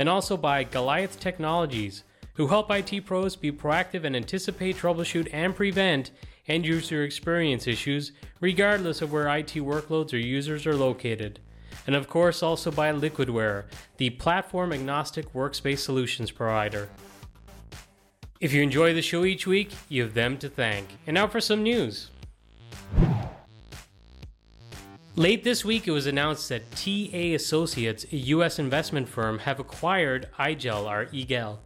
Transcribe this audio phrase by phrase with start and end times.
[0.00, 5.54] And also by Goliath Technologies, who help IT pros be proactive and anticipate, troubleshoot, and
[5.54, 6.10] prevent
[6.48, 11.38] end user experience issues, regardless of where IT workloads or users are located.
[11.86, 13.64] And of course, also by Liquidware,
[13.98, 16.88] the platform agnostic workspace solutions provider.
[18.40, 20.88] If you enjoy the show each week, you have them to thank.
[21.06, 22.08] And now for some news.
[25.20, 28.58] Late this week, it was announced that TA Associates, a U.S.
[28.58, 31.58] investment firm, have acquired iGel, or eGel,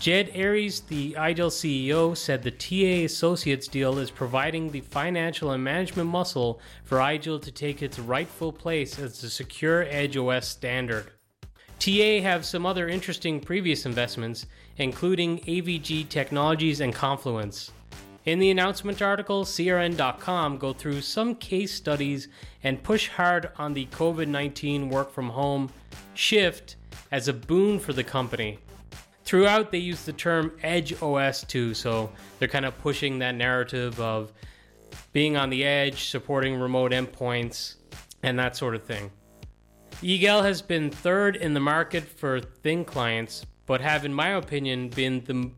[0.00, 5.62] Jed Ayres, the iGel CEO, said the TA Associates deal is providing the financial and
[5.62, 11.10] management muscle for iGel to take its rightful place as the secure Edge OS standard.
[11.78, 14.46] TA have some other interesting previous investments,
[14.78, 17.70] including AVG Technologies and Confluence.
[18.26, 22.28] In the announcement article, CRN.com go through some case studies
[22.62, 25.70] and push hard on the COVID 19 work from home
[26.12, 26.76] shift
[27.10, 28.58] as a boon for the company.
[29.24, 33.98] Throughout, they use the term Edge OS too, so they're kind of pushing that narrative
[33.98, 34.32] of
[35.12, 37.76] being on the edge, supporting remote endpoints,
[38.22, 39.10] and that sort of thing.
[40.02, 44.88] eGel has been third in the market for thin clients, but have, in my opinion,
[44.90, 45.50] been the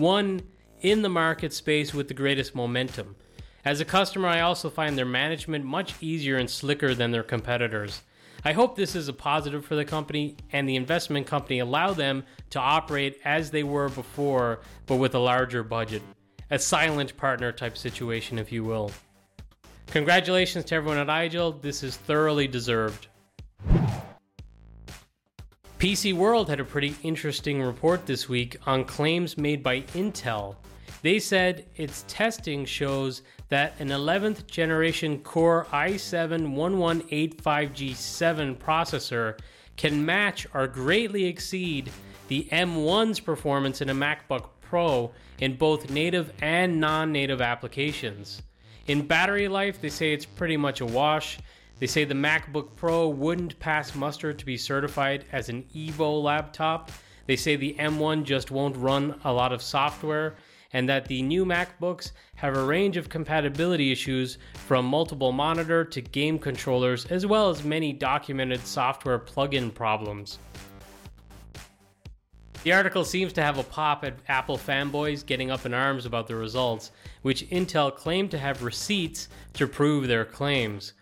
[0.00, 0.40] one
[0.80, 3.16] in the market space with the greatest momentum.
[3.64, 8.02] As a customer, I also find their management much easier and slicker than their competitors.
[8.44, 12.24] I hope this is a positive for the company and the investment company allow them
[12.50, 16.02] to operate as they were before, but with a larger budget.
[16.50, 18.92] A silent partner type situation, if you will.
[19.88, 21.60] Congratulations to everyone at iGel.
[21.60, 23.08] This is thoroughly deserved.
[25.78, 30.56] PC World had a pretty interesting report this week on claims made by Intel.
[31.02, 33.20] They said its testing shows
[33.50, 39.38] that an 11th generation Core i7-1185G7 processor
[39.76, 41.90] can match or greatly exceed
[42.28, 48.40] the M1's performance in a MacBook Pro in both native and non native applications.
[48.86, 51.38] In battery life, they say it's pretty much a wash.
[51.78, 56.90] They say the MacBook Pro wouldn't pass muster to be certified as an Evo laptop.
[57.26, 60.36] They say the M1 just won't run a lot of software
[60.72, 66.00] and that the new MacBooks have a range of compatibility issues from multiple monitor to
[66.00, 70.38] game controllers, as well as many documented software plugin problems.
[72.64, 76.26] The article seems to have a pop at Apple fanboys getting up in arms about
[76.26, 76.90] the results,
[77.22, 80.94] which Intel claimed to have receipts to prove their claims.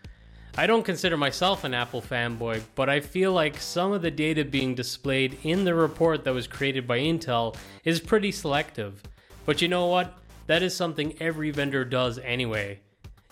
[0.57, 4.45] I don't consider myself an Apple fanboy, but I feel like some of the data
[4.45, 9.03] being displayed in the report that was created by Intel is pretty selective.
[9.45, 10.17] But you know what?
[10.47, 12.79] That is something every vendor does anyway.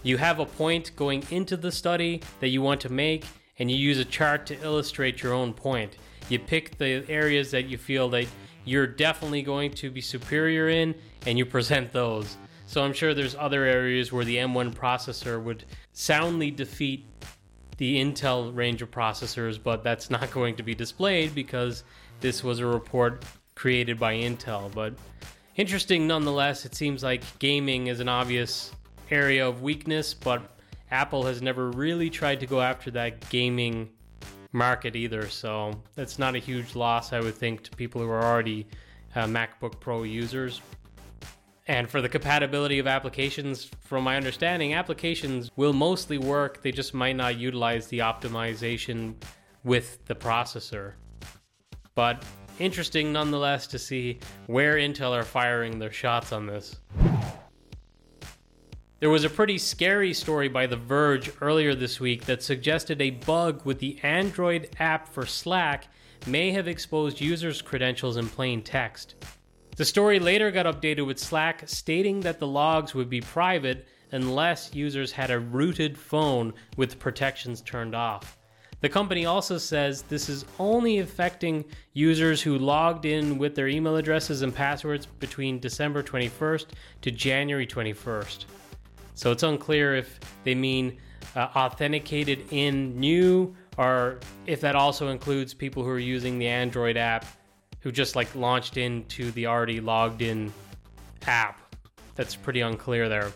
[0.04, 3.24] You have a point going into the study that you want to make,
[3.58, 5.96] and you use a chart to illustrate your own point.
[6.28, 8.28] You pick the areas that you feel that
[8.66, 10.94] you're definitely going to be superior in,
[11.26, 12.36] and you present those.
[12.66, 17.06] So I'm sure there's other areas where the M1 processor would soundly defeat
[17.78, 21.84] the Intel range of processors, but that's not going to be displayed because
[22.20, 23.24] this was a report
[23.56, 24.74] created by Intel.
[24.74, 24.94] But
[25.56, 26.66] interesting nonetheless.
[26.66, 28.72] It seems like gaming is an obvious
[29.12, 30.42] area of weakness, but
[30.92, 33.90] Apple has never really tried to go after that gaming
[34.52, 35.28] market either.
[35.28, 38.68] So that's not a huge loss, I would think, to people who are already
[39.16, 40.62] uh, MacBook Pro users.
[41.66, 46.62] And for the compatibility of applications, from my understanding, applications will mostly work.
[46.62, 49.16] They just might not utilize the optimization
[49.64, 50.94] with the processor.
[51.96, 52.26] But
[52.60, 56.76] interesting nonetheless to see where Intel are firing their shots on this.
[59.00, 63.12] There was a pretty scary story by The Verge earlier this week that suggested a
[63.12, 65.88] bug with the Android app for Slack
[66.26, 69.16] may have exposed users' credentials in plain text.
[69.76, 74.76] The story later got updated with Slack stating that the logs would be private unless
[74.76, 78.38] users had a rooted phone with protections turned off.
[78.82, 83.96] The company also says this is only affecting users who logged in with their email
[83.96, 86.66] addresses and passwords between December 21st
[87.02, 88.46] to January 21st.
[89.16, 90.98] So it's unclear if they mean
[91.36, 96.98] uh, authenticated in new or if that also includes people who are using the Android
[96.98, 97.26] app
[97.84, 100.52] who just like launched into the already logged in
[101.28, 101.76] app.
[102.16, 103.32] That's pretty unclear there.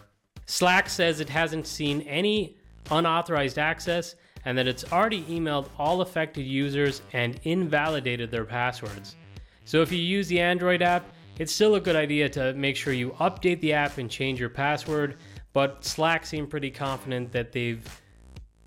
[0.45, 2.55] Slack says it hasn't seen any
[2.89, 4.15] unauthorized access
[4.45, 9.17] and that it's already emailed all affected users and invalidated their passwords.
[9.65, 11.03] So if you use the Android app,
[11.37, 14.49] it's still a good idea to make sure you update the app and change your
[14.49, 15.17] password,
[15.51, 17.85] but Slack seemed pretty confident that they've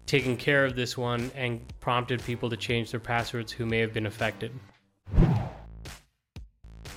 [0.04, 3.94] taken care of this one and prompted people to change their passwords who may have
[3.94, 4.52] been affected.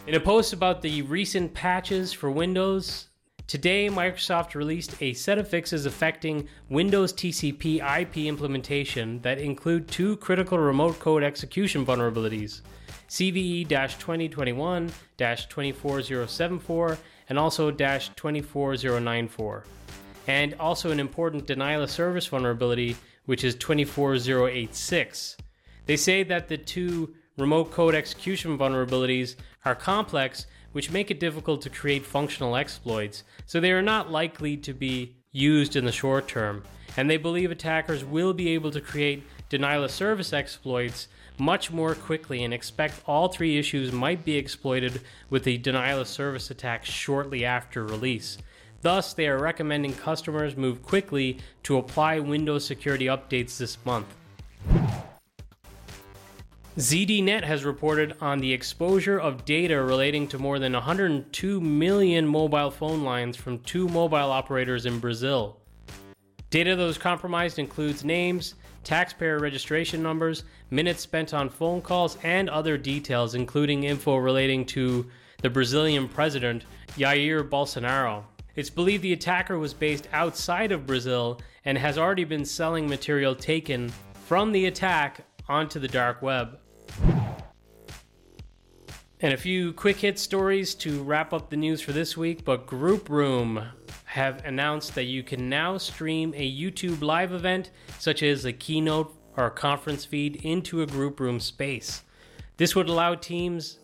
[0.05, 3.07] In a post about the recent patches for Windows,
[3.45, 10.15] Today, Microsoft released a set of fixes affecting Windows TCP IP implementation that include two
[10.17, 12.61] critical remote code execution vulnerabilities
[13.09, 16.97] CVE 2021 24074
[17.29, 19.63] and also 24094,
[20.27, 22.95] and also an important denial of service vulnerability,
[23.25, 25.37] which is 24086.
[25.85, 29.35] They say that the two remote code execution vulnerabilities
[29.65, 34.57] are complex which make it difficult to create functional exploits, so they are not likely
[34.57, 36.63] to be used in the short term.
[36.97, 41.07] And they believe attackers will be able to create denial of service exploits
[41.37, 46.07] much more quickly and expect all three issues might be exploited with the denial of
[46.07, 48.37] service attack shortly after release.
[48.81, 54.07] Thus, they are recommending customers move quickly to apply Windows security updates this month.
[56.77, 62.71] ZDNet has reported on the exposure of data relating to more than 102 million mobile
[62.71, 65.59] phone lines from two mobile operators in Brazil.
[66.49, 72.49] Data that was compromised includes names, taxpayer registration numbers, minutes spent on phone calls, and
[72.49, 75.05] other details, including info relating to
[75.43, 76.65] the Brazilian president,
[76.97, 78.23] Jair Bolsonaro.
[78.55, 83.35] It's believed the attacker was based outside of Brazil and has already been selling material
[83.35, 83.89] taken
[84.25, 86.57] from the attack onto the dark web.
[89.19, 92.43] And a few quick hit stories to wrap up the news for this week.
[92.43, 93.63] But Group Room
[94.03, 99.17] have announced that you can now stream a YouTube live event, such as a keynote
[99.37, 102.03] or a conference feed, into a Group Room space.
[102.57, 103.79] This would allow teams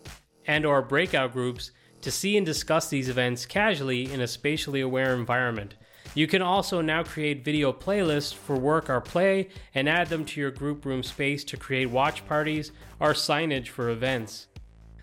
[0.46, 1.70] and or breakout groups
[2.02, 5.74] to see and discuss these events casually in a spatially aware environment.
[6.14, 10.40] You can also now create video playlists for work or play and add them to
[10.40, 14.48] your group room space to create watch parties or signage for events.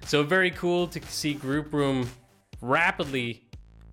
[0.06, 2.09] So very cool to see Group Room
[2.62, 3.44] rapidly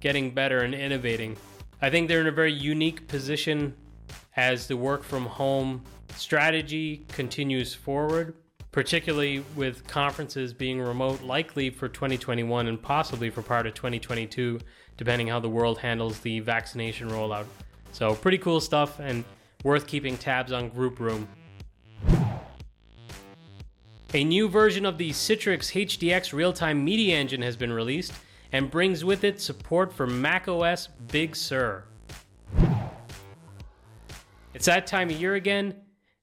[0.00, 1.36] getting better and innovating.
[1.82, 3.74] I think they're in a very unique position
[4.36, 5.82] as the work from home
[6.16, 8.34] strategy continues forward,
[8.70, 14.58] particularly with conferences being remote likely for 2021 and possibly for part of 2022,
[14.96, 17.46] depending how the world handles the vaccination rollout.
[17.92, 19.24] So, pretty cool stuff and
[19.62, 21.28] worth keeping tabs on Group Room.
[24.14, 28.12] A new version of the Citrix HDX real time media engine has been released
[28.52, 31.84] and brings with it support for macOS Big Sur.
[34.54, 35.74] It's that time of year again.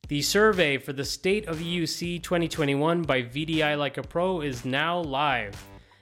[0.08, 5.00] The survey for the State of UC 2021 by VDI Like a Pro is now
[5.00, 5.56] live.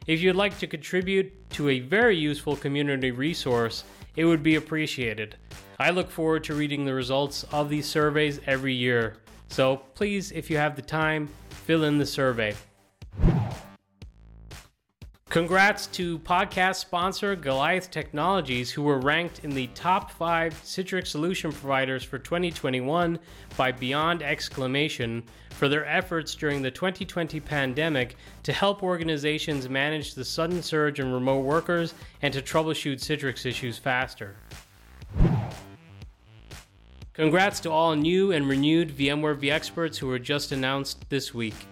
[0.08, 3.84] If you'd like to contribute to a very useful community resource,
[4.16, 5.36] it would be appreciated.
[5.78, 9.18] I look forward to reading the results of these surveys every year.
[9.50, 12.56] So please, if you have the time, fill in the survey.
[15.30, 21.52] Congrats to podcast sponsor Goliath Technologies, who were ranked in the top five Citrix solution
[21.52, 23.20] providers for 2021
[23.56, 25.22] by Beyond Exclamation
[25.52, 31.14] for their efforts during the 2020 pandemic to help organizations manage the sudden surge in
[31.14, 31.94] remote workers
[32.24, 34.36] and to troubleshoot Citrix issues faster.
[37.14, 41.68] Congrats to all new and renewed VMware vExperts who were just announced this week.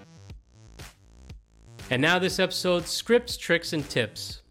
[1.89, 4.41] And now, this episode scripts, tricks, and tips.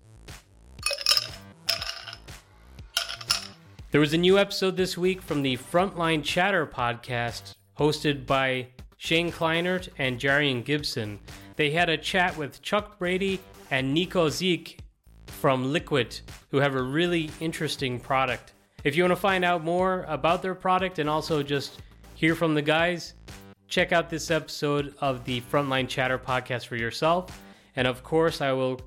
[3.91, 9.31] There was a new episode this week from the Frontline Chatter podcast, hosted by Shane
[9.31, 11.19] Kleinert and Jarian Gibson.
[11.57, 13.39] They had a chat with Chuck Brady
[13.71, 14.81] and Nico Zeek
[15.27, 18.55] from Liquit, who have a really interesting product.
[18.83, 21.81] If you want to find out more about their product and also just
[22.15, 23.15] hear from the guys,
[23.69, 27.43] check out this episode of the Frontline Chatter podcast for yourself.
[27.77, 28.81] And of course, I will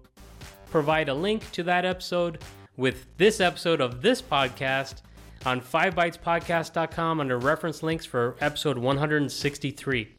[0.72, 2.44] provide a link to that episode
[2.78, 5.02] with this episode of this podcast
[5.46, 10.16] on 5bytespodcast.com under reference links for episode 163.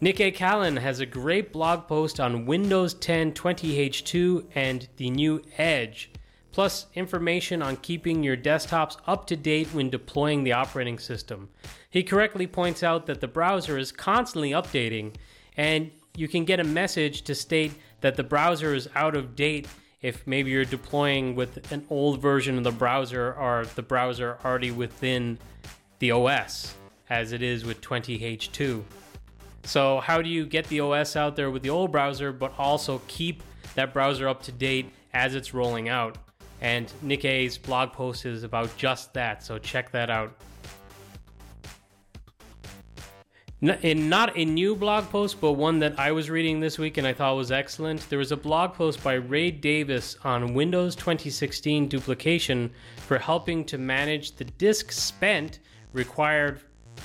[0.00, 6.10] Nicke Källén has a great blog post on Windows 10 20H2 and the new Edge
[6.52, 11.48] plus information on keeping your desktops up to date when deploying the operating system.
[11.92, 15.12] He correctly points out that the browser is constantly updating,
[15.58, 19.68] and you can get a message to state that the browser is out of date
[20.00, 24.70] if maybe you're deploying with an old version of the browser or the browser already
[24.70, 25.38] within
[25.98, 26.74] the OS,
[27.10, 28.82] as it is with 20H2.
[29.64, 33.02] So, how do you get the OS out there with the old browser, but also
[33.06, 33.42] keep
[33.74, 36.16] that browser up to date as it's rolling out?
[36.62, 40.34] And Nicke's blog post is about just that, so check that out.
[43.62, 47.06] In not a new blog post, but one that I was reading this week and
[47.06, 48.10] I thought was excellent.
[48.10, 52.72] There was a blog post by Ray Davis on Windows 2016 duplication
[53.06, 55.60] for helping to manage the disk spent
[55.92, 56.60] required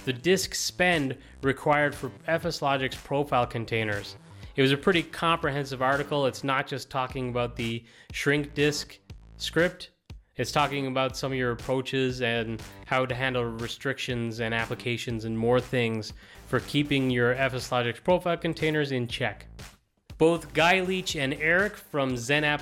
[0.05, 4.15] the disk spend required for FSLogix profile containers.
[4.55, 6.25] It was a pretty comprehensive article.
[6.25, 8.97] It's not just talking about the shrink disk
[9.37, 9.91] script.
[10.37, 15.37] It's talking about some of your approaches and how to handle restrictions and applications and
[15.37, 16.13] more things
[16.45, 19.47] for keeping your FSLogix profile containers in check.
[20.19, 22.61] Both Guy Leech and Eric from XenApp,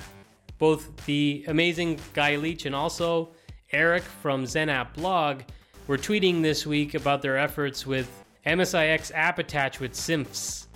[0.56, 3.34] both the amazing Guy Leech and also
[3.72, 5.42] Eric from XenApp blog,
[5.86, 8.10] were tweeting this week about their efforts with
[8.46, 10.66] MSIX app attach with SIMFS.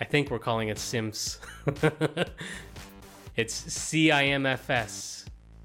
[0.00, 1.38] I think we're calling it SIMFS.
[3.36, 5.24] it's CIMFS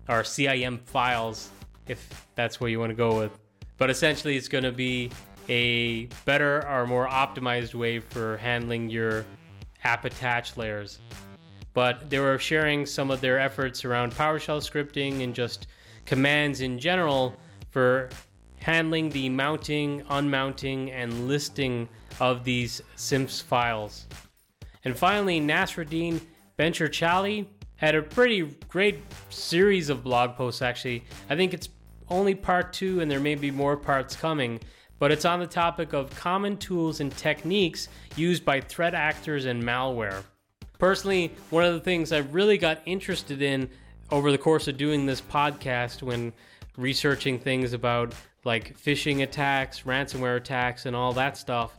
[0.09, 1.49] or CIM files,
[1.87, 3.31] if that's what you want to go with.
[3.77, 5.11] But essentially, it's going to be
[5.47, 9.25] a better or more optimized way for handling your
[9.83, 10.99] app attach layers.
[11.73, 15.67] But they were sharing some of their efforts around PowerShell scripting and just
[16.05, 17.35] commands in general
[17.69, 18.09] for
[18.57, 21.87] handling the mounting, unmounting, and listing
[22.19, 24.07] of these SIMFS files.
[24.83, 26.19] And finally, Nasreddine
[26.57, 27.45] Bencherchali
[27.79, 31.03] had a pretty great series of blog posts, actually.
[31.29, 31.69] I think it's
[32.09, 34.59] only part two, and there may be more parts coming
[34.99, 39.63] but it's on the topic of common tools and techniques used by threat actors and
[39.63, 40.23] malware.
[40.77, 43.69] Personally, one of the things I really got interested in
[44.11, 46.33] over the course of doing this podcast when
[46.77, 48.13] researching things about
[48.45, 51.77] like phishing attacks, ransomware attacks, and all that stuff,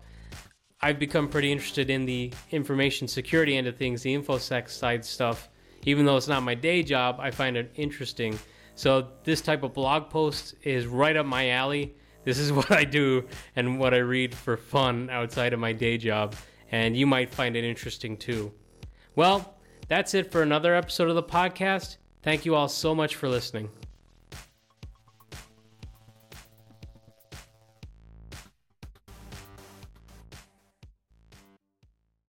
[0.82, 5.48] I've become pretty interested in the information security end of things, the InfoSec side stuff.
[5.84, 8.38] Even though it's not my day job, I find it interesting.
[8.74, 11.94] So, this type of blog post is right up my alley.
[12.24, 15.98] This is what I do and what I read for fun outside of my day
[15.98, 16.34] job,
[16.70, 18.52] and you might find it interesting too.
[19.16, 19.56] Well,
[19.88, 21.96] that's it for another episode of the podcast.
[22.22, 23.70] Thank you all so much for listening.